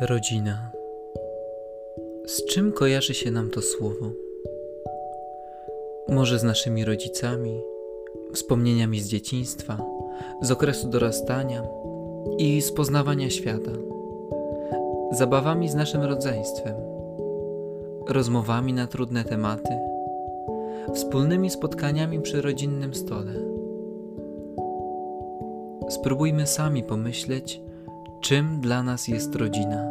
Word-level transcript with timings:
Rodzina. 0.00 0.70
Z 2.26 2.44
czym 2.44 2.72
kojarzy 2.72 3.14
się 3.14 3.30
nam 3.30 3.50
to 3.50 3.62
słowo? 3.62 4.10
Może 6.08 6.38
z 6.38 6.42
naszymi 6.42 6.84
rodzicami, 6.84 7.60
wspomnieniami 8.32 9.00
z 9.00 9.08
dzieciństwa, 9.08 9.78
z 10.42 10.50
okresu 10.50 10.88
dorastania 10.88 11.62
i 12.38 12.62
z 12.62 12.72
poznawania 12.72 13.30
świata, 13.30 13.70
zabawami 15.12 15.68
z 15.68 15.74
naszym 15.74 16.02
rodzeństwem, 16.02 16.74
rozmowami 18.08 18.72
na 18.72 18.86
trudne 18.86 19.24
tematy, 19.24 19.78
wspólnymi 20.94 21.50
spotkaniami 21.50 22.20
przy 22.20 22.42
rodzinnym 22.42 22.94
stole. 22.94 23.32
Spróbujmy 25.88 26.46
sami 26.46 26.82
pomyśleć, 26.82 27.63
czym 28.24 28.60
dla 28.60 28.82
nas 28.82 29.08
jest 29.08 29.34
rodzina. 29.34 29.90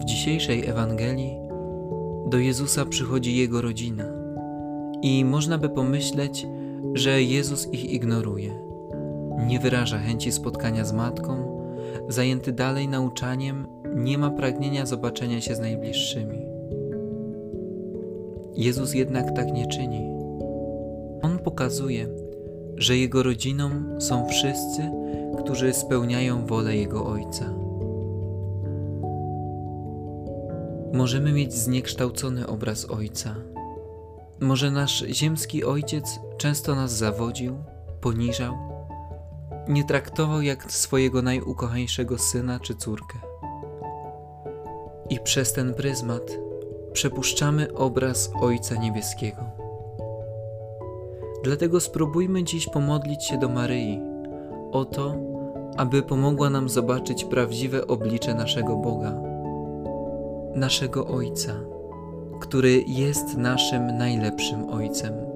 W 0.00 0.04
dzisiejszej 0.04 0.66
Ewangelii 0.66 1.38
do 2.26 2.38
Jezusa 2.38 2.84
przychodzi 2.84 3.36
Jego 3.36 3.62
rodzina 3.62 4.04
i 5.02 5.24
można 5.24 5.58
by 5.58 5.68
pomyśleć, 5.68 6.46
że 6.94 7.22
Jezus 7.22 7.72
ich 7.72 7.90
ignoruje. 7.90 8.50
Nie 9.46 9.58
wyraża 9.58 9.98
chęci 9.98 10.32
spotkania 10.32 10.84
z 10.84 10.92
matką, 10.92 11.64
zajęty 12.08 12.52
dalej 12.52 12.88
nauczaniem, 12.88 13.66
nie 13.94 14.18
ma 14.18 14.30
pragnienia 14.30 14.86
zobaczenia 14.86 15.40
się 15.40 15.54
z 15.54 15.60
najbliższymi. 15.60 16.38
Jezus 18.56 18.94
jednak 18.94 19.36
tak 19.36 19.52
nie 19.52 19.66
czyni. 19.66 20.10
On 21.22 21.38
pokazuje, 21.38 22.23
że 22.76 22.96
Jego 22.96 23.22
rodziną 23.22 23.70
są 24.00 24.28
wszyscy, 24.28 24.90
którzy 25.38 25.72
spełniają 25.72 26.46
wolę 26.46 26.76
Jego 26.76 27.06
Ojca. 27.06 27.44
Możemy 30.92 31.32
mieć 31.32 31.54
zniekształcony 31.54 32.46
obraz 32.46 32.90
Ojca. 32.90 33.34
Może 34.40 34.70
nasz 34.70 35.04
ziemski 35.08 35.64
Ojciec 35.64 36.20
często 36.38 36.74
nas 36.74 36.92
zawodził, 36.92 37.56
poniżał, 38.00 38.54
nie 39.68 39.84
traktował 39.84 40.42
jak 40.42 40.72
swojego 40.72 41.22
najukochańszego 41.22 42.18
syna 42.18 42.60
czy 42.60 42.74
córkę. 42.74 43.18
I 45.10 45.20
przez 45.20 45.52
ten 45.52 45.74
pryzmat 45.74 46.38
przepuszczamy 46.92 47.74
obraz 47.74 48.30
Ojca 48.40 48.74
Niebieskiego. 48.74 49.63
Dlatego 51.44 51.80
spróbujmy 51.80 52.44
dziś 52.44 52.66
pomodlić 52.66 53.24
się 53.24 53.38
do 53.38 53.48
Maryi 53.48 54.00
o 54.72 54.84
to, 54.84 55.16
aby 55.76 56.02
pomogła 56.02 56.50
nam 56.50 56.68
zobaczyć 56.68 57.24
prawdziwe 57.24 57.86
oblicze 57.86 58.34
naszego 58.34 58.76
Boga, 58.76 59.20
naszego 60.54 61.06
Ojca, 61.06 61.52
który 62.40 62.84
jest 62.86 63.36
naszym 63.36 63.86
najlepszym 63.98 64.68
Ojcem. 64.68 65.33